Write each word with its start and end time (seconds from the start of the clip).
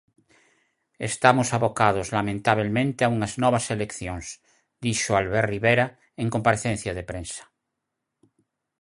"Estamos 1.09 1.47
abocados, 1.57 2.07
lamentabelmente, 2.17 3.01
a 3.03 3.11
unhas 3.15 3.33
novas 3.43 3.65
eleccións", 3.75 4.25
dixo 4.83 5.11
Albert 5.19 5.49
Rivera 5.53 5.85
en 6.23 6.27
comparecencia 6.35 6.91
de 6.97 7.07
prensa. 7.11 7.43